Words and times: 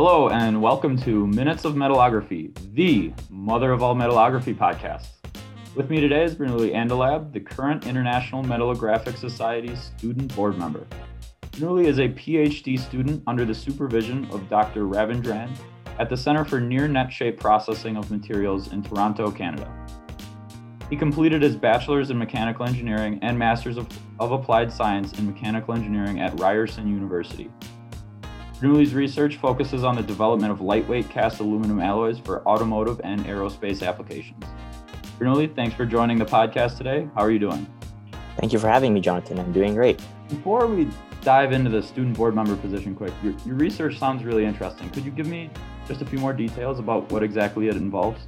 Hello, 0.00 0.28
and 0.28 0.62
welcome 0.62 0.96
to 0.96 1.26
Minutes 1.26 1.64
of 1.64 1.74
Metallography, 1.74 2.56
the 2.72 3.12
mother 3.30 3.72
of 3.72 3.82
all 3.82 3.96
metallography 3.96 4.54
podcasts. 4.54 5.08
With 5.74 5.90
me 5.90 6.00
today 6.00 6.22
is 6.22 6.36
Bernoulli 6.36 6.72
Andilab, 6.72 7.32
the 7.32 7.40
current 7.40 7.84
International 7.84 8.44
Metallographic 8.44 9.16
Society 9.16 9.74
student 9.74 10.32
board 10.36 10.56
member. 10.56 10.86
Bernoulli 11.50 11.86
is 11.86 11.98
a 11.98 12.10
PhD 12.10 12.78
student 12.78 13.24
under 13.26 13.44
the 13.44 13.52
supervision 13.52 14.24
of 14.26 14.48
Dr. 14.48 14.84
Ravindran 14.84 15.50
at 15.98 16.08
the 16.08 16.16
Center 16.16 16.44
for 16.44 16.60
Near 16.60 16.86
Net 16.86 17.12
Shape 17.12 17.40
Processing 17.40 17.96
of 17.96 18.08
Materials 18.08 18.72
in 18.72 18.84
Toronto, 18.84 19.32
Canada. 19.32 19.68
He 20.88 20.96
completed 20.96 21.42
his 21.42 21.56
bachelor's 21.56 22.10
in 22.10 22.18
mechanical 22.18 22.64
engineering 22.64 23.18
and 23.22 23.36
master's 23.36 23.76
of, 23.76 23.88
of 24.20 24.30
applied 24.30 24.72
science 24.72 25.18
in 25.18 25.26
mechanical 25.26 25.74
engineering 25.74 26.20
at 26.20 26.38
Ryerson 26.38 26.86
University. 26.86 27.50
Bernoulli's 28.60 28.92
research 28.92 29.36
focuses 29.36 29.84
on 29.84 29.94
the 29.94 30.02
development 30.02 30.50
of 30.50 30.60
lightweight 30.60 31.08
cast 31.08 31.38
aluminum 31.38 31.78
alloys 31.78 32.18
for 32.18 32.44
automotive 32.44 33.00
and 33.04 33.24
aerospace 33.24 33.86
applications. 33.86 34.44
Bernoulli, 35.16 35.54
thanks 35.54 35.76
for 35.76 35.86
joining 35.86 36.18
the 36.18 36.24
podcast 36.24 36.76
today. 36.76 37.08
How 37.14 37.20
are 37.20 37.30
you 37.30 37.38
doing? 37.38 37.68
Thank 38.36 38.52
you 38.52 38.58
for 38.58 38.66
having 38.66 38.92
me, 38.92 39.00
Jonathan. 39.00 39.38
I'm 39.38 39.52
doing 39.52 39.76
great. 39.76 40.02
Before 40.28 40.66
we 40.66 40.88
dive 41.22 41.52
into 41.52 41.70
the 41.70 41.80
student 41.80 42.16
board 42.16 42.34
member 42.34 42.56
position 42.56 42.96
quick, 42.96 43.12
your, 43.22 43.32
your 43.46 43.54
research 43.54 43.96
sounds 43.96 44.24
really 44.24 44.44
interesting. 44.44 44.90
Could 44.90 45.04
you 45.04 45.12
give 45.12 45.28
me 45.28 45.50
just 45.86 46.02
a 46.02 46.04
few 46.04 46.18
more 46.18 46.32
details 46.32 46.80
about 46.80 47.12
what 47.12 47.22
exactly 47.22 47.68
it 47.68 47.76
involves? 47.76 48.26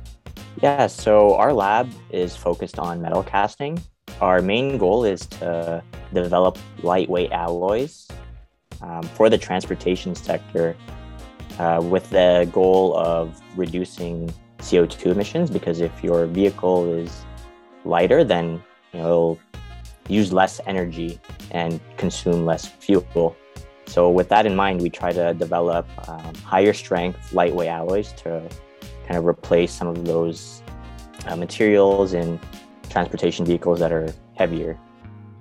Yeah, 0.63 0.87
so 0.87 1.35
our 1.35 1.53
lab 1.53 1.91
is 2.11 2.37
focused 2.37 2.79
on 2.79 3.03
metal 3.03 3.25
casting. 3.25 3.83
Our 4.21 4.43
main 4.43 4.79
goal 4.79 5.05
is 5.05 5.27
to 5.27 5.83
develop 6.13 6.57
lightweight 6.85 7.33
alloys 7.33 8.07
um, 8.83 9.03
for 9.03 9.29
the 9.29 9.39
transportation 9.39 10.15
sector 10.15 10.77
uh, 11.59 11.81
with 11.83 12.09
the 12.11 12.49
goal 12.53 12.97
of 12.97 13.41
reducing 13.57 14.33
CO2 14.59 15.13
emissions 15.13 15.51
because 15.51 15.81
if 15.81 16.03
your 16.03 16.27
vehicle 16.27 16.93
is 16.93 17.25
lighter, 17.85 18.25
then 18.25 18.63
you 18.93 19.01
know, 19.01 19.07
it'll 19.07 19.41
use 20.09 20.33
less 20.33 20.61
energy 20.67 21.21
and 21.51 21.81
consume 21.97 22.45
less 22.45 22.67
fuel. 22.67 23.37
So, 23.87 24.09
with 24.09 24.29
that 24.29 24.47
in 24.47 24.55
mind, 24.55 24.81
we 24.83 24.91
try 24.91 25.13
to 25.13 25.35
develop 25.35 25.87
um, 26.09 26.35
higher 26.37 26.73
strength, 26.73 27.33
lightweight 27.33 27.69
alloys 27.69 28.13
to 28.23 28.49
kind 29.07 29.19
of 29.19 29.27
replace 29.27 29.73
some 29.73 29.89
of 29.89 30.05
those 30.05 30.63
uh, 31.27 31.35
materials 31.35 32.15
in 32.15 32.39
transportation 32.89 33.45
vehicles 33.45 33.81
that 33.81 33.93
are 33.93 34.13
heavier. 34.37 34.79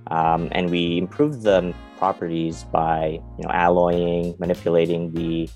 Um, 0.07 0.49
and 0.51 0.69
we 0.71 0.97
improve 0.97 1.43
the 1.43 1.73
properties 1.99 2.63
by 2.71 3.19
you 3.37 3.43
know 3.43 3.51
alloying, 3.51 4.35
manipulating 4.39 5.11
the 5.11 5.49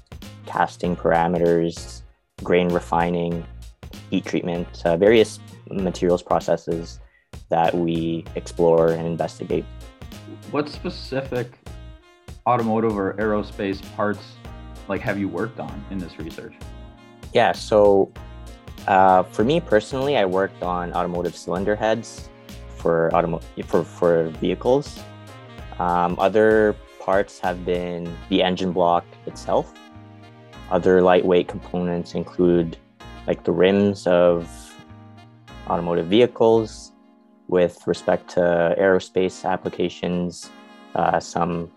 casting 0.46 0.96
parameters, 0.96 2.04
grain 2.44 2.68
refining, 2.70 3.44
heat 4.10 4.26
treatment, 4.26 4.68
uh, 4.86 4.98
various 4.98 5.40
materials 5.72 6.22
processes 6.22 7.00
that 7.50 7.74
we 7.74 8.26
explore 8.36 8.92
and 8.92 9.08
investigate. 9.08 9.66
What 10.52 10.70
specific 10.70 11.48
automotive 12.46 12.98
or 12.98 13.14
aerospace 13.14 13.82
parts 13.96 14.24
like 14.90 15.00
have 15.02 15.18
you 15.18 15.30
worked 15.30 15.60
on 15.60 15.86
in 15.90 15.98
this 15.98 16.20
research? 16.20 16.54
Yeah, 17.34 17.54
so 17.54 18.12
uh, 18.88 19.24
for 19.24 19.44
me 19.44 19.62
personally, 19.62 20.18
I 20.18 20.26
worked 20.26 20.62
on 20.62 20.94
automotive 20.94 21.36
cylinder 21.36 21.76
heads 21.76 22.30
for 22.78 23.10
automo- 23.14 23.42
for 23.66 23.84
for 23.84 24.28
vehicles. 24.42 25.00
Um, 25.80 26.16
other 26.20 26.76
parts 27.00 27.40
have 27.40 27.66
been 27.66 28.16
the 28.30 28.44
engine 28.44 28.72
block 28.72 29.06
itself. 29.26 29.74
Other 30.72 31.02
lightweight 31.02 31.48
components 31.48 32.16
include 32.16 32.78
like 33.28 33.44
the 33.44 33.52
rims 33.52 34.08
of 34.08 34.50
automotive 35.68 36.08
vehicles. 36.08 36.92
With 37.50 37.86
respect 37.86 38.30
to 38.32 38.74
aerospace 38.80 39.44
applications, 39.48 40.50
uh, 40.96 41.20
some 41.20 41.70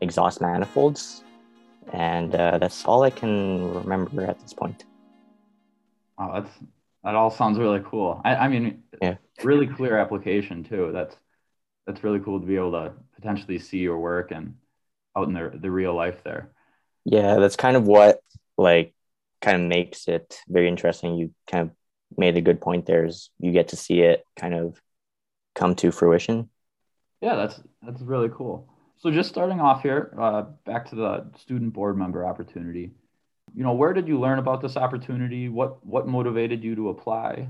exhaust 0.00 0.40
manifolds, 0.40 1.24
and 1.92 2.34
uh, 2.34 2.58
that's 2.58 2.84
all 2.84 3.02
I 3.02 3.10
can 3.10 3.72
remember 3.74 4.24
at 4.24 4.38
this 4.40 4.52
point. 4.52 4.84
Oh, 6.18 6.30
that's 6.34 6.50
that 7.02 7.14
all 7.14 7.30
sounds 7.30 7.58
really 7.58 7.82
cool. 7.84 8.20
I, 8.24 8.36
I 8.36 8.48
mean, 8.48 8.82
yeah. 9.00 9.16
really 9.42 9.66
clear 9.66 9.98
application 9.98 10.62
too. 10.62 10.90
That's 10.92 11.16
that's 11.86 12.02
really 12.04 12.20
cool 12.20 12.40
to 12.40 12.46
be 12.46 12.56
able 12.56 12.72
to 12.72 12.92
potentially 13.14 13.58
see 13.58 13.78
your 13.78 13.98
work 13.98 14.30
and 14.30 14.54
out 15.16 15.28
in 15.28 15.34
the 15.34 15.52
the 15.54 15.70
real 15.70 15.94
life 15.94 16.22
there. 16.24 16.52
Yeah, 17.04 17.36
that's 17.36 17.56
kind 17.56 17.76
of 17.76 17.86
what 17.86 18.20
like 18.58 18.94
kind 19.40 19.62
of 19.62 19.68
makes 19.68 20.08
it 20.08 20.40
very 20.48 20.68
interesting. 20.68 21.16
You 21.16 21.32
kind 21.50 21.70
of 21.70 21.76
made 22.16 22.36
a 22.36 22.40
good 22.40 22.60
point 22.60 22.86
there 22.86 23.04
is 23.04 23.30
you 23.38 23.52
get 23.52 23.68
to 23.68 23.76
see 23.76 24.00
it 24.00 24.24
kind 24.38 24.54
of 24.54 24.80
come 25.54 25.74
to 25.76 25.90
fruition. 25.90 26.50
Yeah, 27.20 27.36
that's 27.36 27.60
that's 27.82 28.02
really 28.02 28.30
cool. 28.34 28.68
So 28.98 29.10
just 29.10 29.28
starting 29.28 29.60
off 29.60 29.82
here, 29.82 30.14
uh, 30.18 30.42
back 30.64 30.88
to 30.90 30.96
the 30.96 31.30
student 31.38 31.72
board 31.74 31.98
member 31.98 32.26
opportunity. 32.26 32.92
You 33.54 33.62
know, 33.62 33.74
where 33.74 33.92
did 33.92 34.08
you 34.08 34.18
learn 34.18 34.38
about 34.38 34.60
this 34.60 34.76
opportunity? 34.76 35.48
What 35.48 35.84
what 35.84 36.06
motivated 36.06 36.64
you 36.64 36.74
to 36.76 36.88
apply? 36.88 37.48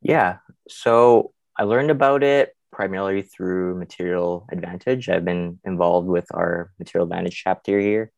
Yeah, 0.00 0.38
so 0.68 1.32
I 1.56 1.64
learned 1.64 1.90
about 1.90 2.22
it 2.22 2.56
primarily 2.72 3.22
through 3.22 3.76
Material 3.76 4.46
Advantage. 4.50 5.08
I've 5.08 5.24
been 5.24 5.60
involved 5.64 6.08
with 6.08 6.26
our 6.34 6.72
Material 6.78 7.06
Advantage 7.06 7.40
chapter 7.44 7.78
here 7.78 8.10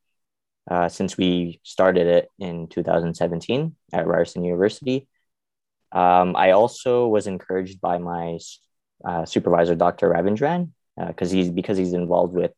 uh, 0.71 0.89
since 0.89 1.19
we 1.19 1.61
started 1.63 2.07
it 2.07 2.31
in 2.39 2.69
2017 2.69 3.75
at 3.93 4.07
Ryerson 4.07 4.45
University. 4.45 5.09
Um, 5.93 6.35
I 6.37 6.53
also 6.53 7.09
was 7.09 7.27
encouraged 7.27 7.81
by 7.81 7.99
my 7.99 8.39
uh, 9.05 9.25
supervisor, 9.27 9.75
Dr. 9.75 10.11
Ravindran, 10.11 10.71
because 10.97 11.33
uh, 11.33 11.37
he's 11.37 11.51
because 11.51 11.77
he's 11.77 11.93
involved 11.93 12.35
with 12.35 12.53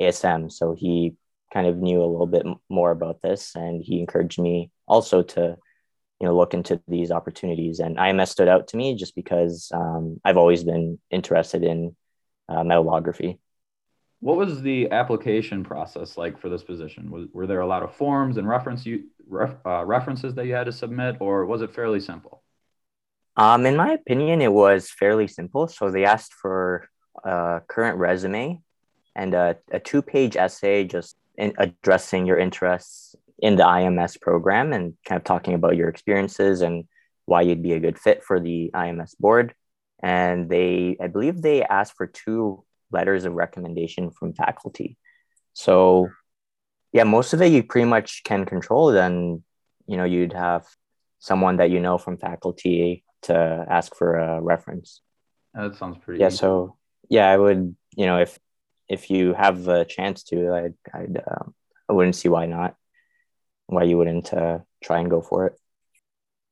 ASM, 0.00 0.50
so 0.50 0.74
he 0.74 1.16
kind 1.52 1.66
of 1.66 1.76
knew 1.78 2.00
a 2.00 2.06
little 2.06 2.26
bit 2.26 2.46
more 2.68 2.90
about 2.90 3.20
this, 3.22 3.54
and 3.54 3.82
he 3.82 4.00
encouraged 4.00 4.40
me 4.40 4.70
also 4.86 5.22
to, 5.22 5.56
you 6.20 6.26
know, 6.26 6.36
look 6.36 6.52
into 6.52 6.80
these 6.86 7.10
opportunities. 7.10 7.80
And 7.80 7.96
IMS 7.96 8.28
stood 8.28 8.48
out 8.48 8.68
to 8.68 8.76
me 8.76 8.94
just 8.94 9.14
because 9.14 9.70
um, 9.72 10.20
I've 10.24 10.36
always 10.36 10.62
been 10.64 10.98
interested 11.10 11.64
in 11.64 11.96
uh, 12.48 12.62
metallography. 12.62 13.38
What 14.20 14.36
was 14.36 14.60
the 14.60 14.90
application 14.90 15.64
process 15.64 16.18
like 16.18 16.38
for 16.38 16.50
this 16.50 16.62
position? 16.62 17.10
Was, 17.10 17.28
were 17.32 17.46
there 17.46 17.60
a 17.60 17.66
lot 17.66 17.82
of 17.82 17.94
forms 17.94 18.36
and 18.36 18.46
reference 18.46 18.84
you, 18.84 19.04
ref, 19.26 19.54
uh, 19.64 19.82
references 19.86 20.34
that 20.34 20.44
you 20.44 20.52
had 20.52 20.64
to 20.64 20.72
submit, 20.72 21.16
or 21.20 21.46
was 21.46 21.62
it 21.62 21.74
fairly 21.74 22.00
simple? 22.00 22.42
Um, 23.36 23.64
in 23.64 23.76
my 23.76 23.92
opinion, 23.92 24.42
it 24.42 24.52
was 24.52 24.90
fairly 24.90 25.26
simple. 25.26 25.68
So 25.68 25.90
they 25.90 26.04
asked 26.04 26.34
for 26.34 26.86
a 27.24 27.62
current 27.66 27.96
resume 27.96 28.60
and 29.16 29.32
a, 29.32 29.56
a 29.70 29.80
two 29.80 30.02
page 30.02 30.36
essay 30.36 30.84
just 30.84 31.16
in 31.38 31.54
addressing 31.56 32.26
your 32.26 32.38
interests 32.38 33.16
in 33.40 33.56
the 33.56 33.64
IMS 33.64 34.20
program 34.20 34.72
and 34.72 34.94
kind 35.04 35.18
of 35.18 35.24
talking 35.24 35.54
about 35.54 35.76
your 35.76 35.88
experiences 35.88 36.60
and 36.60 36.84
why 37.24 37.42
you'd 37.42 37.62
be 37.62 37.72
a 37.72 37.80
good 37.80 37.98
fit 37.98 38.22
for 38.22 38.38
the 38.38 38.70
IMS 38.74 39.16
board. 39.18 39.54
And 40.02 40.48
they, 40.48 40.96
I 41.00 41.06
believe 41.08 41.40
they 41.40 41.62
asked 41.62 41.94
for 41.96 42.06
two 42.06 42.64
letters 42.90 43.24
of 43.24 43.34
recommendation 43.34 44.10
from 44.10 44.34
faculty. 44.34 44.96
So, 45.52 46.10
yeah, 46.92 47.04
most 47.04 47.32
of 47.32 47.42
it 47.42 47.52
you 47.52 47.62
pretty 47.62 47.88
much 47.88 48.22
can 48.24 48.44
control. 48.46 48.92
Then, 48.92 49.42
you 49.86 49.96
know, 49.96 50.04
you'd 50.04 50.32
have 50.32 50.66
someone 51.18 51.56
that 51.58 51.70
you 51.70 51.80
know 51.80 51.98
from 51.98 52.18
faculty 52.18 53.04
to 53.22 53.66
ask 53.68 53.94
for 53.94 54.16
a 54.16 54.40
reference. 54.40 55.00
That 55.54 55.76
sounds 55.76 55.98
pretty. 55.98 56.20
Yeah. 56.20 56.28
Easy. 56.28 56.36
So, 56.38 56.76
yeah, 57.08 57.28
I 57.28 57.36
would, 57.36 57.76
you 57.96 58.06
know, 58.06 58.18
if 58.18 58.38
if 58.88 59.08
you 59.08 59.34
have 59.34 59.68
a 59.68 59.84
chance 59.84 60.24
to, 60.24 60.52
I'd, 60.52 60.74
I'd 60.92 61.22
um, 61.26 61.54
I 61.88 61.92
wouldn't 61.92 62.16
see 62.16 62.28
why 62.28 62.46
not, 62.46 62.74
why 63.70 63.84
you 63.84 63.96
wouldn't 63.96 64.32
uh, 64.34 64.58
try 64.82 64.98
and 64.98 65.10
go 65.10 65.20
for 65.20 65.46
it. 65.46 65.54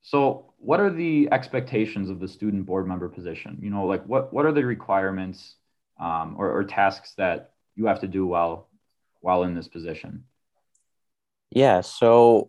So, 0.03 0.53
what 0.59 0.81
are 0.81 0.91
the 0.91 1.29
expectations 1.33 2.11
of 2.11 2.21
the 2.21 2.29
student 2.29 2.67
board 2.67 2.87
member 2.87 3.09
position? 3.09 3.59
You 3.61 3.71
know, 3.71 3.87
like 3.87 4.05
what 4.07 4.33
what 4.33 4.47
are 4.47 4.53
the 4.53 4.65
requirements 4.65 5.57
um, 6.01 6.37
or, 6.39 6.51
or 6.51 6.65
tasks 6.65 7.15
that 7.17 7.53
you 7.75 7.87
have 7.87 8.01
to 8.01 8.09
do 8.09 8.27
while 8.27 8.69
while 9.21 9.43
in 9.43 9.55
this 9.55 9.69
position? 9.69 10.25
Yeah. 11.51 11.81
So, 11.81 12.49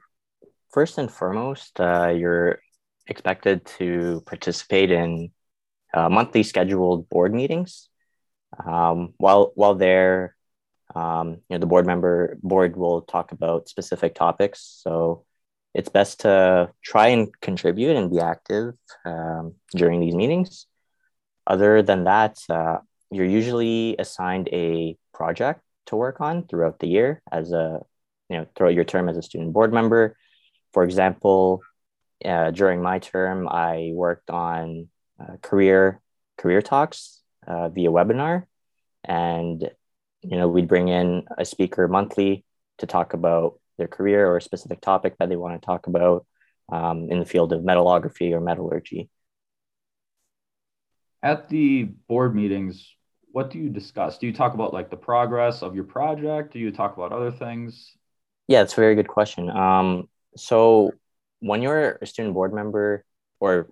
first 0.71 0.97
and 0.97 1.11
foremost, 1.11 1.79
uh, 1.79 2.09
you're 2.09 2.59
expected 3.07 3.65
to 3.65 4.21
participate 4.25 4.91
in 4.91 5.31
uh, 5.93 6.09
monthly 6.09 6.43
scheduled 6.43 7.09
board 7.09 7.33
meetings. 7.33 7.89
Um, 8.65 9.13
while 9.17 9.51
while 9.55 9.75
there, 9.75 10.35
um, 10.95 11.29
you 11.29 11.41
know, 11.51 11.57
the 11.59 11.65
board 11.65 11.85
member 11.85 12.37
board 12.41 12.75
will 12.75 13.01
talk 13.01 13.31
about 13.31 13.69
specific 13.69 14.15
topics. 14.15 14.79
So 14.83 15.25
it's 15.73 15.89
best 15.89 16.21
to 16.21 16.71
try 16.83 17.07
and 17.07 17.29
contribute 17.41 17.95
and 17.95 18.09
be 18.09 18.19
active 18.19 18.73
um, 19.05 19.55
during 19.75 19.99
these 19.99 20.15
meetings. 20.15 20.65
Other 21.45 21.81
than 21.81 22.05
that, 22.05 22.39
uh, 22.49 22.77
you're 23.11 23.25
usually 23.25 23.95
assigned 23.97 24.49
a 24.51 24.97
project 25.13 25.61
to 25.87 25.95
work 25.95 26.21
on 26.21 26.47
throughout 26.47 26.79
the 26.79 26.87
year 26.87 27.21
as 27.31 27.51
a 27.51 27.81
you 28.29 28.37
know 28.37 28.45
throughout 28.55 28.73
your 28.73 28.83
term 28.85 29.09
as 29.09 29.17
a 29.17 29.21
student 29.21 29.53
board 29.53 29.73
member. 29.73 30.15
For 30.73 30.83
example, 30.83 31.61
uh, 32.23 32.51
during 32.51 32.81
my 32.81 32.99
term, 32.99 33.47
I 33.47 33.91
worked 33.93 34.29
on 34.29 34.89
uh, 35.19 35.37
career 35.41 36.01
career 36.37 36.61
talks 36.61 37.21
uh, 37.47 37.69
via 37.69 37.89
webinar, 37.89 38.45
and 39.03 39.69
you 40.21 40.37
know 40.37 40.47
we'd 40.47 40.67
bring 40.67 40.87
in 40.87 41.23
a 41.37 41.45
speaker 41.45 41.87
monthly 41.87 42.43
to 42.79 42.87
talk 42.87 43.13
about 43.13 43.59
their 43.77 43.87
career 43.87 44.27
or 44.27 44.37
a 44.37 44.41
specific 44.41 44.81
topic 44.81 45.15
that 45.17 45.29
they 45.29 45.35
want 45.35 45.59
to 45.59 45.65
talk 45.65 45.87
about 45.87 46.25
um, 46.71 47.07
in 47.09 47.19
the 47.19 47.25
field 47.25 47.53
of 47.53 47.61
metallography 47.61 48.33
or 48.33 48.39
metallurgy. 48.39 49.09
At 51.21 51.49
the 51.49 51.83
board 51.83 52.35
meetings, 52.35 52.95
what 53.31 53.51
do 53.51 53.59
you 53.59 53.69
discuss? 53.69 54.17
Do 54.17 54.27
you 54.27 54.33
talk 54.33 54.53
about 54.53 54.73
like 54.73 54.89
the 54.89 54.97
progress 54.97 55.61
of 55.61 55.75
your 55.75 55.83
project? 55.83 56.53
Do 56.53 56.59
you 56.59 56.71
talk 56.71 56.95
about 56.97 57.11
other 57.11 57.31
things? 57.31 57.93
Yeah, 58.47 58.61
it's 58.61 58.73
a 58.73 58.81
very 58.81 58.95
good 58.95 59.07
question. 59.07 59.49
Um, 59.49 60.09
so 60.35 60.93
when 61.39 61.61
you're 61.61 61.99
a 62.01 62.05
student 62.05 62.33
board 62.33 62.53
member 62.53 63.05
or 63.39 63.69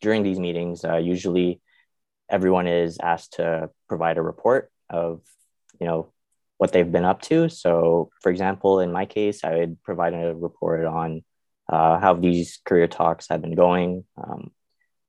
during 0.00 0.22
these 0.22 0.38
meetings, 0.38 0.84
uh, 0.84 0.96
usually 0.96 1.60
everyone 2.28 2.66
is 2.66 2.98
asked 3.02 3.34
to 3.34 3.70
provide 3.88 4.18
a 4.18 4.22
report 4.22 4.70
of, 4.90 5.20
you 5.80 5.86
know, 5.86 6.12
what 6.58 6.72
they've 6.72 6.90
been 6.90 7.04
up 7.04 7.22
to. 7.22 7.48
So, 7.48 8.10
for 8.20 8.30
example, 8.30 8.80
in 8.80 8.92
my 8.92 9.06
case, 9.06 9.44
I 9.44 9.56
would 9.56 9.82
provide 9.82 10.12
a 10.12 10.34
report 10.34 10.84
on 10.84 11.22
uh, 11.68 11.98
how 11.98 12.14
these 12.14 12.60
career 12.64 12.88
talks 12.88 13.28
have 13.28 13.42
been 13.42 13.54
going, 13.54 14.04
um, 14.16 14.50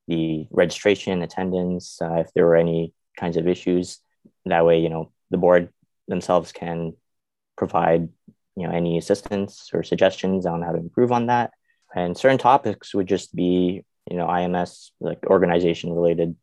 the 0.08 0.48
registration, 0.52 1.22
attendance, 1.22 2.02
uh, 2.02 2.16
if 2.16 2.34
there 2.34 2.46
were 2.46 2.56
any 2.56 2.94
kinds 3.18 3.38
of 3.38 3.48
issues. 3.48 4.00
That 4.46 4.66
way, 4.66 4.80
you 4.80 4.90
know, 4.90 5.12
the 5.32 5.38
board 5.38 5.70
themselves 6.08 6.52
can 6.52 6.94
provide, 7.58 8.10
you 8.56 8.68
know, 8.68 8.74
any 8.74 8.98
assistance 8.98 9.70
or 9.74 9.84
suggestions 9.84 10.46
on 10.46 10.62
how 10.62 10.72
to 10.72 10.80
improve 10.80 11.12
on 11.12 11.28
that. 11.28 11.52
And 11.96 12.18
certain 12.18 12.38
topics 12.38 12.94
would 12.94 13.08
just 13.08 13.36
be, 13.36 13.84
you 14.10 14.18
know, 14.18 14.28
IMS, 14.28 14.92
like 15.00 15.26
organization 15.26 15.94
related 15.94 16.36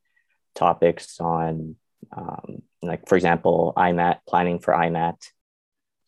topics 0.55 1.21
on, 1.21 1.77
um, 2.17 2.63
like, 2.83 3.09
for 3.09 3.17
example, 3.17 3.73
IMAT, 3.77 4.19
planning 4.29 4.59
for 4.59 4.75
IMAT. 4.75 5.17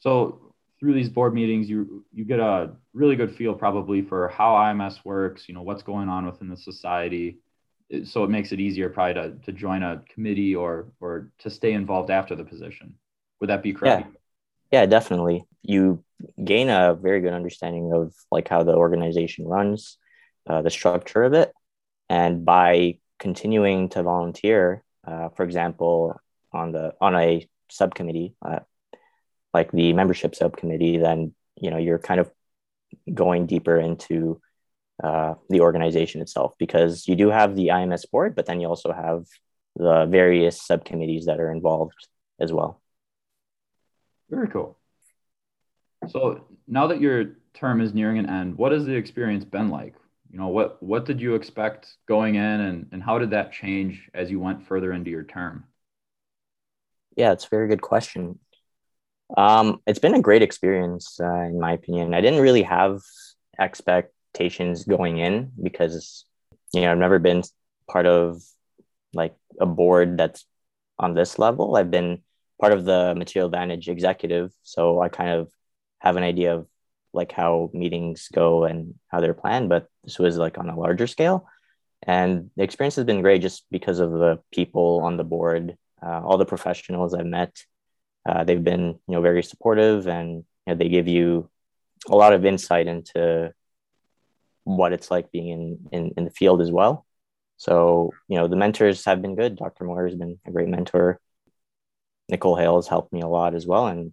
So 0.01 0.55
through 0.81 0.95
these 0.95 1.09
board 1.09 1.35
meetings, 1.35 1.69
you 1.69 2.05
you 2.13 2.25
get 2.25 2.41
a 2.41 2.71
really 2.93 3.17
good 3.17 3.35
feel 3.35 3.55
probably 3.55 4.03
for 4.03 4.29
how 4.29 4.55
IMS 4.55 5.05
works, 5.05 5.49
you 5.49 5.55
know, 5.55 5.63
what's 5.63 5.83
going 5.83 6.09
on 6.09 6.27
within 6.27 6.49
the 6.49 6.57
society. 6.57 7.39
So 8.05 8.25
it 8.25 8.31
makes 8.31 8.53
it 8.53 8.61
easier 8.61 8.91
probably 8.91 9.15
to, 9.15 9.33
to 9.47 9.53
join 9.53 9.83
a 9.83 10.03
committee 10.13 10.55
or 10.55 10.89
or 11.01 11.31
to 11.39 11.51
stay 11.51 11.73
involved 11.73 12.11
after 12.11 12.37
the 12.37 12.45
position. 12.45 12.95
Would 13.41 13.51
that 13.51 13.63
be 13.63 13.73
correct? 13.73 14.03
Yeah. 14.03 14.19
Yeah, 14.71 14.87
definitely. 14.87 15.45
You 15.63 16.05
gain 16.43 16.69
a 16.69 16.95
very 16.95 17.21
good 17.21 17.33
understanding 17.33 17.93
of 17.93 18.15
like 18.31 18.49
how 18.49 18.65
the 18.65 18.75
organization 18.75 19.47
runs, 19.47 19.97
uh, 20.47 20.63
the 20.63 20.71
structure 20.71 21.23
of 21.23 21.33
it, 21.33 21.53
and 22.09 22.45
by 22.45 22.99
continuing 23.19 23.89
to 23.91 24.03
volunteer, 24.03 24.85
uh, 25.09 25.29
for 25.31 25.43
example, 25.45 26.21
on 26.53 26.73
the 26.73 26.95
on 27.01 27.15
a 27.15 27.49
subcommittee, 27.71 28.35
uh, 28.45 28.61
like 29.55 29.73
the 29.73 29.93
membership 29.93 30.35
subcommittee, 30.35 30.99
then 30.99 31.35
you 31.57 31.71
know 31.71 31.79
you're 31.79 31.99
kind 31.99 32.21
of 32.21 32.31
going 33.13 33.47
deeper 33.47 33.79
into 33.79 34.41
uh, 35.03 35.35
the 35.49 35.61
organization 35.61 36.21
itself 36.21 36.53
because 36.59 37.09
you 37.09 37.17
do 37.17 37.31
have 37.31 37.57
the 37.57 37.69
IMS 37.69 38.11
board, 38.11 38.35
but 38.35 38.47
then 38.47 38.61
you 38.61 38.69
also 38.69 38.93
have 38.93 39.25
the 39.77 40.07
various 40.07 40.61
subcommittees 40.61 41.27
that 41.27 41.41
are 41.41 41.53
involved 41.53 41.95
as 42.39 42.53
well. 42.53 42.83
Very 44.29 44.49
cool. 44.49 44.77
So 46.09 46.45
now 46.67 46.89
that 46.89 47.01
your 47.01 47.37
term 47.55 47.81
is 47.81 47.95
nearing 47.95 48.19
an 48.19 48.29
end, 48.29 48.59
what 48.59 48.73
has 48.73 48.85
the 48.85 48.95
experience 48.95 49.45
been 49.45 49.71
like? 49.71 49.95
You 50.31 50.39
know, 50.39 50.49
what 50.49 50.83
what 50.83 51.05
did 51.07 51.21
you 51.21 51.35
expect 51.35 51.89
going 52.07 52.35
in 52.35 52.43
and, 52.43 52.87
and 52.93 53.03
how 53.03 53.19
did 53.19 53.31
that 53.31 53.53
change 53.53 54.09
as 54.13 54.31
you 54.31 54.39
went 54.39 54.67
further 54.67 54.93
into 54.93 55.11
your 55.11 55.25
term? 55.25 55.65
Yeah, 57.17 57.33
it's 57.33 57.47
a 57.47 57.49
very 57.49 57.69
good 57.69 57.81
question. 57.81 58.39
Um, 59.37 59.81
it's 59.87 59.99
been 59.99 60.15
a 60.15 60.23
great 60.23 60.43
experience, 60.43 61.19
uh, 61.21 61.43
in 61.43 61.59
my 61.59 61.73
opinion. 61.73 62.15
I 62.15 62.21
didn't 62.21 62.41
really 62.41 62.63
have 62.63 63.01
expectations 63.59 64.85
going 64.85 65.19
in 65.19 65.53
because, 65.63 66.25
you 66.73 66.83
know, 66.83 66.93
I've 66.93 66.99
never 66.99 67.19
been 67.19 67.43
part 67.91 68.07
of 68.07 68.43
like 69.13 69.35
a 69.61 69.67
board 69.67 70.17
that's 70.17 70.47
on 70.99 71.15
this 71.15 71.39
level. 71.39 71.77
I've 71.77 71.91
been 71.91 72.23
part 72.61 72.73
of 72.73 72.85
the 72.85 73.15
Material 73.17 73.47
Advantage 73.47 73.89
executive, 73.89 74.53
so 74.63 75.01
I 75.01 75.09
kind 75.09 75.31
of 75.31 75.51
have 76.01 76.17
an 76.17 76.23
idea 76.23 76.55
of 76.55 76.67
like 77.19 77.33
how 77.33 77.69
meetings 77.75 78.29
go 78.33 78.65
and 78.65 78.95
how 79.09 79.21
they're 79.21 79.43
planned. 79.43 79.69
But 79.69 79.89
this 80.05 80.19
was 80.19 80.39
like 80.39 80.57
on 80.57 80.71
a 80.71 80.79
larger 80.79 81.09
scale, 81.09 81.47
and 82.07 82.51
the 82.57 82.63
experience 82.63 82.97
has 82.97 83.05
been 83.05 83.23
great 83.27 83.43
just 83.43 83.67
because 83.71 83.99
of 83.99 84.11
the 84.13 84.39
people 84.53 85.01
on 85.03 85.17
the 85.17 85.25
board, 85.35 85.77
uh, 86.01 86.21
all 86.25 86.39
the 86.39 86.53
professionals 86.55 87.13
I've 87.13 87.27
met. 87.27 87.53
Uh, 88.29 88.45
they've 88.45 88.69
been 88.73 88.87
you 89.07 89.15
know 89.15 89.21
very 89.21 89.43
supportive, 89.43 90.07
and 90.07 90.29
you 90.65 90.69
know, 90.69 90.75
they 90.77 90.89
give 90.89 91.09
you 91.09 91.51
a 92.09 92.17
lot 92.17 92.33
of 92.33 92.45
insight 92.45 92.87
into 92.87 93.53
what 94.65 94.93
it's 94.93 95.11
like 95.11 95.33
being 95.33 95.49
in, 95.49 95.89
in 95.93 96.03
in 96.19 96.25
the 96.25 96.39
field 96.41 96.61
as 96.63 96.71
well. 96.71 97.05
So 97.57 98.13
you 98.29 98.39
know 98.39 98.47
the 98.47 98.63
mentors 98.63 99.05
have 99.05 99.21
been 99.21 99.35
good. 99.35 99.57
Dr. 99.57 99.85
Moore 99.85 100.07
has 100.07 100.15
been 100.15 100.39
a 100.47 100.53
great 100.53 100.69
mentor. 100.69 101.19
Nicole 102.29 102.57
Hale 102.57 102.77
has 102.77 102.87
helped 102.87 103.13
me 103.13 103.23
a 103.23 103.35
lot 103.39 103.55
as 103.55 103.67
well, 103.67 103.87
and 103.89 104.13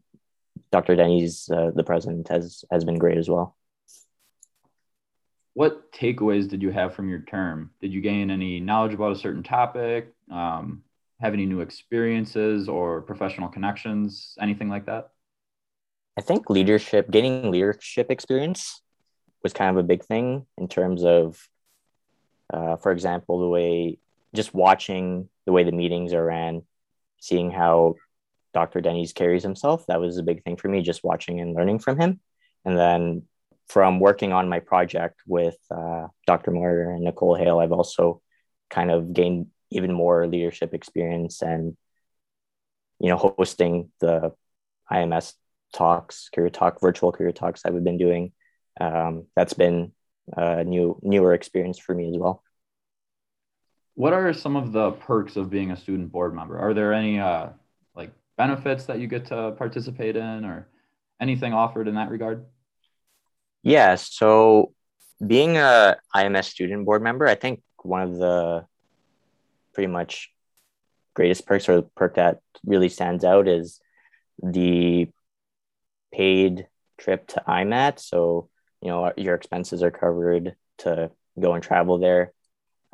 Dr. 0.75 0.98
Dennies 0.98 1.50
uh, 1.50 1.72
the 1.74 1.86
president 1.86 2.27
has 2.27 2.66
has 2.69 2.83
been 2.83 2.98
great 2.98 3.18
as 3.18 3.30
well. 3.30 3.56
What 5.54 5.94
takeaways 5.94 6.50
did 6.50 6.62
you 6.62 6.69
have 6.69 6.94
from 6.94 7.07
your 7.07 7.22
term? 7.22 7.72
Did 7.80 7.94
you 7.94 8.01
gain 8.01 8.30
any 8.30 8.60
knowledge 8.60 8.94
about 8.94 9.13
a 9.13 9.16
certain 9.16 9.42
topic? 9.42 10.13
Um, 10.30 10.83
have 11.22 11.33
any 11.33 11.45
new 11.45 11.62
experiences 11.62 12.68
or 12.68 13.01
professional 13.04 13.48
connections? 13.48 14.36
Anything 14.42 14.68
like 14.68 14.86
that? 14.88 15.12
I 16.18 16.22
think 16.22 16.50
leadership, 16.50 17.10
gaining 17.10 17.51
leadership 17.51 18.12
experience, 18.12 18.81
was 19.44 19.54
kind 19.54 19.69
of 19.69 19.77
a 19.77 19.88
big 19.88 20.04
thing 20.04 20.45
in 20.57 20.68
terms 20.68 21.06
of, 21.06 21.48
uh, 22.54 22.75
for 22.75 22.92
example, 22.92 23.39
the 23.39 23.48
way 23.48 23.98
just 24.33 24.54
watching 24.54 25.30
the 25.45 25.54
way 25.54 25.63
the 25.63 25.72
meetings 25.72 26.12
are 26.12 26.25
ran, 26.25 26.63
seeing 27.22 27.50
how 27.50 27.95
Dr. 28.55 28.79
Dennies 28.79 29.12
carries 29.13 29.43
himself. 29.43 29.85
That 29.88 30.00
was 30.00 30.17
a 30.17 30.24
big 30.24 30.41
thing 30.43 30.55
for 30.55 30.69
me, 30.69 30.81
just 30.81 31.03
watching 31.03 31.41
and 31.41 31.53
learning 31.53 31.79
from 31.79 32.00
him. 32.00 32.21
And 32.63 32.77
then 32.77 33.24
from 33.67 34.00
working 34.00 34.31
on 34.31 34.47
my 34.47 34.62
project 34.62 35.21
with 35.27 35.57
uh, 35.69 36.07
Dr. 36.25 36.51
Moore 36.51 36.91
and 36.91 37.03
Nicole 37.03 37.35
Hale, 37.35 37.59
I've 37.59 37.74
also 37.74 38.21
kind 38.69 38.91
of 38.91 39.13
gained 39.13 39.47
even 39.71 39.91
more 39.91 40.25
leadership 40.25 40.74
experience 40.74 41.41
and, 41.41 41.75
you 43.00 43.09
know, 43.09 43.17
hosting 43.17 43.91
the 44.00 44.31
IMS 44.89 45.33
talks, 45.74 46.29
career 46.33 46.50
talk, 46.50 46.79
virtual 46.79 47.12
career 47.12 47.33
talks 47.33 47.63
that 47.63 47.74
we've 47.74 47.83
been 47.83 47.97
doing. 47.97 48.31
Um, 48.79 49.27
that's 49.35 49.53
been 49.53 49.91
a 50.31 50.63
new, 50.63 50.97
newer 51.03 51.33
experience 51.33 51.77
for 51.77 51.93
me 51.93 52.07
as 52.09 52.17
well. 52.17 52.41
What 53.95 54.13
are 54.13 54.31
some 54.31 54.55
of 54.55 54.71
the 54.71 54.91
perks 54.91 55.35
of 55.35 55.50
being 55.50 55.71
a 55.71 55.77
student 55.77 56.13
board 56.13 56.33
member? 56.33 56.57
Are 56.57 56.74
there 56.74 56.93
any 56.93 57.19
uh, 57.19 57.50
like 57.95 58.12
benefits 58.38 58.86
that 58.86 59.00
you 59.00 59.08
get 59.08 59.25
to 59.27 59.51
participate 59.58 60.15
in 60.15 60.46
or 60.46 60.68
anything 61.20 61.54
offered 61.54 61.88
in 61.88 61.96
that 61.96 62.10
regard? 62.10 62.46
Yeah, 63.63 63.96
so 63.96 64.74
being 65.25 65.58
a 65.58 65.98
IMS 66.15 66.46
student 66.46 66.86
board 66.86 67.01
member, 67.01 67.27
I 67.27 67.36
think 67.36 67.62
one 67.82 68.01
of 68.01 68.18
the 68.18 68.65
pretty 69.74 69.88
much 69.88 70.32
greatest 71.13 71.46
perks 71.46 71.70
or 71.70 71.77
the 71.77 71.84
perk 71.84 72.15
that 72.15 72.39
really 72.65 72.89
stands 72.89 73.24
out 73.24 73.48
is 73.48 73.80
the 74.42 75.08
paid 76.13 76.68
trip 76.98 77.27
to 77.27 77.44
IMAT. 77.48 78.00
So, 78.00 78.50
you 78.82 78.89
know, 78.89 79.12
your 79.18 79.36
expenses 79.36 79.82
are 79.84 79.92
covered 79.92 80.56
to 80.80 81.12
go 81.39 81.54
and 81.54 81.63
travel 81.63 81.98
there. 81.98 82.34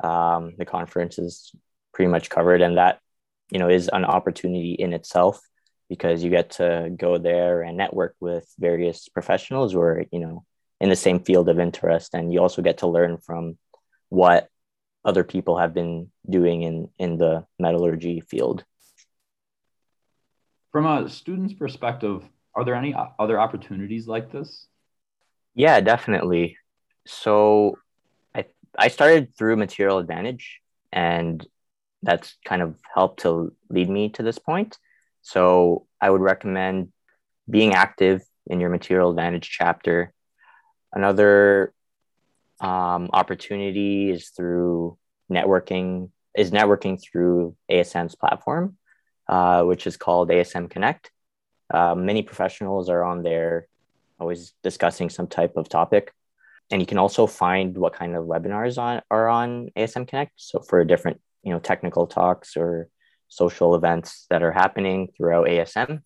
Um, 0.00 0.54
the 0.56 0.64
conference 0.64 1.18
is 1.18 1.52
pretty 1.92 2.10
much 2.10 2.30
covered, 2.30 2.62
and 2.62 2.76
that 2.76 3.00
you 3.52 3.58
know 3.58 3.68
is 3.68 3.88
an 3.92 4.04
opportunity 4.04 4.72
in 4.72 4.92
itself 4.92 5.40
because 5.88 6.24
you 6.24 6.30
get 6.30 6.52
to 6.52 6.90
go 6.96 7.18
there 7.18 7.62
and 7.62 7.76
network 7.76 8.16
with 8.18 8.46
various 8.58 9.08
professionals 9.08 9.72
who 9.72 9.80
are 9.80 10.04
you 10.10 10.20
know 10.20 10.44
in 10.82 10.88
the 10.88 10.96
same 10.96 11.20
field 11.20 11.48
of 11.48 11.60
interest. 11.60 12.12
And 12.12 12.32
you 12.32 12.40
also 12.40 12.60
get 12.60 12.78
to 12.78 12.88
learn 12.88 13.16
from 13.16 13.56
what 14.08 14.48
other 15.04 15.22
people 15.22 15.56
have 15.58 15.72
been 15.72 16.10
doing 16.28 16.62
in 16.62 16.88
in 16.98 17.18
the 17.18 17.46
metallurgy 17.58 18.20
field. 18.20 18.64
From 20.72 20.86
a 20.86 21.08
student's 21.08 21.54
perspective 21.54 22.24
are 22.54 22.64
there 22.64 22.74
any 22.74 22.94
other 23.18 23.40
opportunities 23.40 24.06
like 24.06 24.30
this? 24.30 24.66
Yeah 25.54 25.80
definitely. 25.80 26.56
So 27.06 27.78
i 28.34 28.46
i 28.76 28.88
started 28.88 29.36
through 29.36 29.56
material 29.56 29.98
advantage 29.98 30.60
and 30.92 31.46
that's 32.02 32.36
kind 32.44 32.62
of 32.62 32.76
helped 32.94 33.20
to 33.20 33.54
lead 33.70 33.88
me 33.88 34.08
to 34.10 34.22
this 34.22 34.38
point. 34.38 34.78
So 35.22 35.86
I 36.00 36.10
would 36.10 36.20
recommend 36.20 36.92
being 37.48 37.74
active 37.74 38.22
in 38.46 38.60
your 38.60 38.70
material 38.70 39.10
advantage 39.10 39.48
chapter. 39.48 40.12
Another 40.92 41.72
um, 42.60 43.10
opportunity 43.12 44.10
is 44.10 44.30
through 44.30 44.98
networking 45.30 46.10
is 46.34 46.50
networking 46.50 47.00
through 47.00 47.54
ASM's 47.70 48.14
platform, 48.14 48.76
uh, 49.28 49.62
which 49.64 49.86
is 49.86 49.96
called 49.96 50.30
ASM 50.30 50.70
Connect. 50.70 51.10
Uh, 51.72 51.94
many 51.94 52.22
professionals 52.22 52.88
are 52.88 53.04
on 53.04 53.22
there, 53.22 53.66
always 54.18 54.54
discussing 54.62 55.10
some 55.10 55.26
type 55.26 55.56
of 55.56 55.68
topic, 55.68 56.12
and 56.70 56.80
you 56.80 56.86
can 56.86 56.98
also 56.98 57.26
find 57.26 57.76
what 57.76 57.92
kind 57.92 58.16
of 58.16 58.24
webinars 58.24 58.78
on 58.78 59.02
are 59.10 59.28
on 59.28 59.68
ASM 59.76 60.08
Connect. 60.08 60.32
So 60.36 60.60
for 60.60 60.80
a 60.80 60.86
different 60.86 61.20
you 61.42 61.52
know 61.52 61.58
technical 61.58 62.06
talks 62.06 62.56
or 62.56 62.88
social 63.28 63.74
events 63.74 64.26
that 64.30 64.42
are 64.42 64.52
happening 64.52 65.08
throughout 65.16 65.46
ASM. 65.46 66.02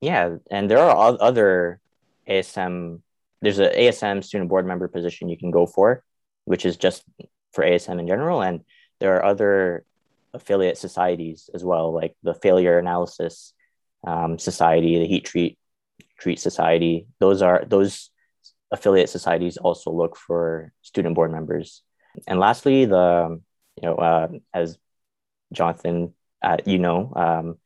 Yeah, 0.00 0.36
and 0.50 0.70
there 0.70 0.78
are 0.78 1.16
other 1.20 1.80
ASM. 2.28 3.00
There's 3.42 3.58
an 3.58 3.72
ASM 3.72 4.22
student 4.24 4.48
board 4.48 4.66
member 4.66 4.88
position 4.88 5.28
you 5.28 5.36
can 5.36 5.50
go 5.50 5.66
for, 5.66 6.04
which 6.44 6.64
is 6.64 6.76
just 6.76 7.04
for 7.52 7.64
ASM 7.64 7.98
in 8.00 8.06
general, 8.06 8.42
and 8.42 8.60
there 9.00 9.16
are 9.16 9.24
other 9.24 9.84
affiliate 10.34 10.78
societies 10.78 11.50
as 11.54 11.64
well, 11.64 11.92
like 11.92 12.16
the 12.22 12.34
Failure 12.34 12.78
Analysis 12.78 13.54
um, 14.06 14.38
Society, 14.38 14.98
the 14.98 15.06
Heat 15.06 15.24
Treat 15.24 15.58
Treat 16.18 16.38
Society. 16.38 17.06
Those 17.18 17.42
are 17.42 17.64
those 17.66 18.10
affiliate 18.70 19.08
societies 19.08 19.56
also 19.56 19.90
look 19.90 20.16
for 20.16 20.72
student 20.82 21.14
board 21.14 21.32
members. 21.32 21.82
And 22.26 22.38
lastly, 22.38 22.84
the 22.84 23.40
you 23.80 23.88
know 23.88 23.96
uh, 23.96 24.28
as 24.52 24.78
Jonathan, 25.52 26.14
uh, 26.42 26.58
you 26.66 26.78
know, 26.78 27.12
um, 27.16 27.58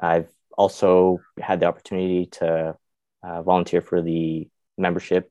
I've 0.00 0.28
also 0.56 1.20
had 1.40 1.60
the 1.60 1.66
opportunity 1.66 2.26
to 2.32 2.76
uh, 3.22 3.42
volunteer 3.42 3.80
for 3.80 4.02
the 4.02 4.48
membership 4.76 5.30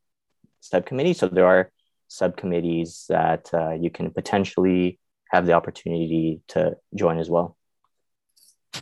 subcommittee. 0.62 1.13
So 1.13 1.27
there 1.27 1.45
are 1.45 1.72
subcommittees 2.07 3.05
that 3.10 3.50
uh, 3.53 3.72
you 3.72 3.89
can 3.89 4.12
potentially 4.12 5.00
have 5.29 5.45
the 5.45 5.53
opportunity 5.53 6.41
to 6.50 6.77
join 6.95 7.19
as 7.19 7.29
well. 7.29 7.57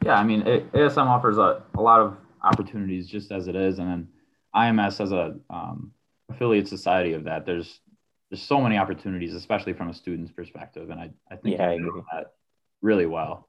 Yeah, 0.03 0.15
I 0.15 0.23
mean, 0.23 0.41
ASM 0.41 1.05
offers 1.05 1.37
a, 1.37 1.63
a 1.75 1.81
lot 1.81 2.01
of 2.01 2.17
opportunities 2.41 3.07
just 3.07 3.31
as 3.31 3.47
it 3.47 3.55
is, 3.55 3.79
and 3.79 3.89
then 3.89 4.07
IMS 4.55 4.99
as 4.99 5.11
a 5.11 5.35
um, 5.49 5.91
affiliate 6.29 6.67
society 6.67 7.13
of 7.13 7.25
that. 7.25 7.45
There's 7.45 7.79
there's 8.33 8.41
so 8.41 8.59
many 8.59 8.79
opportunities, 8.79 9.35
especially 9.35 9.73
from 9.73 9.89
a 9.89 9.93
student's 9.93 10.31
perspective, 10.31 10.89
and 10.89 10.99
I 10.99 11.11
I 11.29 11.35
think 11.35 11.55
yeah, 11.55 11.69
I 11.69 11.73
agree. 11.73 12.01
that 12.11 12.33
really 12.81 13.05
well. 13.05 13.47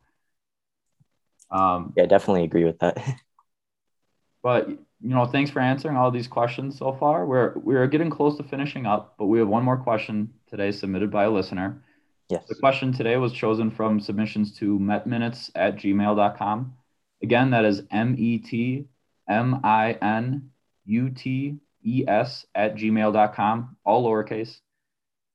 Um, 1.51 1.95
yeah, 1.97 2.05
definitely 2.05 2.45
agree 2.45 2.65
with 2.65 2.79
that. 2.81 2.99
but 4.43 4.69
you 4.69 4.79
know, 5.01 5.25
thanks 5.25 5.51
for 5.51 5.61
answering 5.61 5.97
all 5.97 6.11
these 6.11 6.29
questions 6.29 6.77
so 6.77 6.93
far. 6.93 7.25
We're 7.25 7.55
we're 7.61 7.87
getting 7.87 8.11
close 8.11 8.37
to 8.37 8.43
finishing 8.43 8.85
up, 8.85 9.15
but 9.19 9.25
we 9.25 9.39
have 9.39 9.49
one 9.49 9.65
more 9.65 9.79
question 9.79 10.35
today 10.51 10.71
submitted 10.71 11.11
by 11.11 11.25
a 11.25 11.31
listener. 11.31 11.83
Yes. 12.29 12.45
The 12.47 12.57
question 12.57 12.93
today 12.93 13.17
was 13.17 13.33
chosen 13.33 13.71
from 13.71 14.01
submissions 14.01 14.55
to 14.59 14.79
metminutes 14.79 15.51
at 15.55 15.77
gmail.com. 15.77 16.75
Again, 17.23 17.51
that 17.53 17.65
is 17.65 17.85
M 17.91 18.17
E 18.19 18.37
T 18.37 18.85
M 19.31 19.61
I 19.65 19.93
N 20.03 20.51
U 20.85 21.09
T 21.09 21.57
E 21.83 22.05
S 22.07 22.45
at 22.55 22.77
gmail.com, 22.77 23.77
all 23.87 24.05
lowercase. 24.05 24.61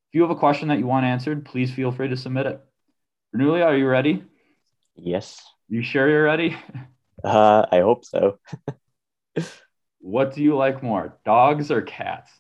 If 0.10 0.16
you 0.16 0.24
have 0.24 0.32
a 0.32 0.36
question 0.36 0.70
that 0.70 0.80
you 0.80 0.88
want 0.88 1.06
answered, 1.06 1.46
please 1.46 1.72
feel 1.72 1.92
free 1.92 2.08
to 2.08 2.18
submit 2.18 2.48
it. 2.48 2.60
Bernoulli, 3.32 3.64
are 3.64 3.78
you 3.78 3.88
ready? 3.88 4.24
Yes. 4.96 5.40
You 5.68 5.84
sure 5.84 6.10
you're 6.10 6.24
ready? 6.24 6.58
Uh, 7.22 7.66
I 7.70 7.82
hope 7.82 8.06
so. 8.06 8.40
what 10.00 10.34
do 10.34 10.42
you 10.42 10.56
like 10.56 10.82
more, 10.82 11.18
dogs 11.26 11.70
or 11.70 11.82
cats? 11.82 12.32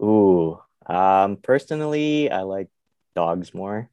Ooh, 0.00 0.58
um, 0.86 1.36
personally, 1.36 2.30
I 2.30 2.40
like 2.40 2.68
dogs 3.14 3.52
more. 3.52 3.90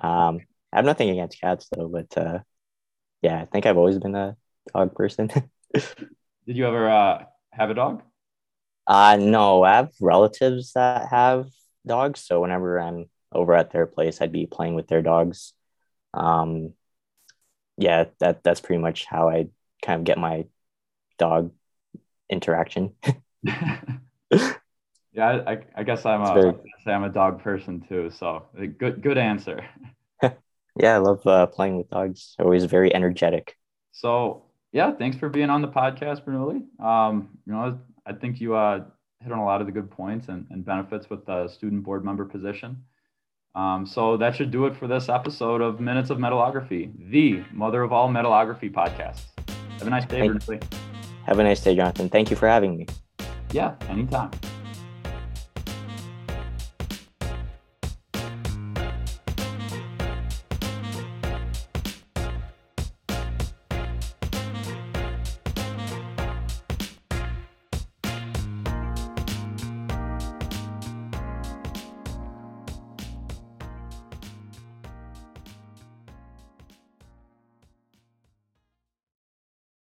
Um, 0.00 0.40
I 0.72 0.76
have 0.76 0.86
nothing 0.86 1.10
against 1.10 1.38
cats 1.38 1.68
though, 1.70 1.88
but 1.88 2.16
uh, 2.16 2.38
yeah, 3.20 3.42
I 3.42 3.44
think 3.44 3.66
I've 3.66 3.76
always 3.76 3.98
been 3.98 4.14
a 4.14 4.38
dog 4.74 4.94
person. 4.94 5.28
Did 5.74 6.56
you 6.56 6.66
ever 6.66 6.88
uh, 6.88 7.24
have 7.50 7.68
a 7.68 7.74
dog? 7.74 8.02
Uh, 8.86 9.18
no, 9.20 9.64
I 9.64 9.74
have 9.74 9.90
relatives 10.00 10.72
that 10.72 11.08
have 11.10 11.50
dogs. 11.86 12.20
So 12.20 12.40
whenever 12.40 12.80
I'm 12.80 13.06
over 13.32 13.54
at 13.54 13.70
their 13.70 13.86
place, 13.86 14.20
I'd 14.20 14.32
be 14.32 14.46
playing 14.46 14.74
with 14.74 14.88
their 14.88 15.02
dogs. 15.02 15.52
Um, 16.14 16.74
yeah, 17.76 18.06
that 18.18 18.42
that's 18.42 18.60
pretty 18.60 18.82
much 18.82 19.06
how 19.06 19.28
I 19.28 19.48
kind 19.82 20.00
of 20.00 20.04
get 20.04 20.18
my 20.18 20.46
dog 21.18 21.52
interaction. 22.28 22.94
Yeah, 25.12 25.42
I, 25.46 25.58
I 25.74 25.82
guess 25.82 26.06
I'm 26.06 26.22
a 26.22 26.34
very... 26.34 26.54
say 26.84 26.92
I'm 26.92 27.02
a 27.02 27.08
dog 27.08 27.42
person 27.42 27.84
too. 27.88 28.10
So 28.10 28.46
good 28.78 29.02
good 29.02 29.18
answer. 29.18 29.64
yeah, 30.22 30.94
I 30.94 30.98
love 30.98 31.26
uh, 31.26 31.46
playing 31.46 31.78
with 31.78 31.90
dogs. 31.90 32.36
Always 32.38 32.64
very 32.64 32.94
energetic. 32.94 33.56
So 33.92 34.44
yeah, 34.72 34.92
thanks 34.92 35.16
for 35.16 35.28
being 35.28 35.50
on 35.50 35.62
the 35.62 35.68
podcast, 35.68 36.24
Bernoulli. 36.24 36.62
Um, 36.82 37.30
you 37.44 37.52
know, 37.52 37.80
I 38.06 38.12
think 38.12 38.40
you 38.40 38.54
uh, 38.54 38.84
hit 39.22 39.32
on 39.32 39.38
a 39.38 39.44
lot 39.44 39.60
of 39.60 39.66
the 39.66 39.72
good 39.72 39.90
points 39.90 40.28
and, 40.28 40.46
and 40.50 40.64
benefits 40.64 41.10
with 41.10 41.26
the 41.26 41.48
student 41.48 41.82
board 41.82 42.04
member 42.04 42.24
position. 42.24 42.82
Um, 43.54 43.84
so 43.84 44.16
that 44.16 44.34
should 44.36 44.50
do 44.50 44.66
it 44.66 44.76
for 44.76 44.86
this 44.86 45.08
episode 45.08 45.60
of 45.60 45.80
Minutes 45.80 46.10
of 46.10 46.18
Metallography, 46.18 46.92
the 47.10 47.42
mother 47.52 47.82
of 47.82 47.92
all 47.92 48.08
metallography 48.08 48.72
podcasts. 48.72 49.22
Have 49.78 49.86
a 49.86 49.90
nice 49.90 50.06
day. 50.06 50.30
Have 51.26 51.38
a 51.38 51.44
nice 51.44 51.62
day, 51.62 51.74
Jonathan. 51.74 52.08
Thank 52.08 52.30
you 52.30 52.36
for 52.36 52.48
having 52.48 52.76
me. 52.76 52.86
Yeah, 53.52 53.74
anytime. 53.88 54.30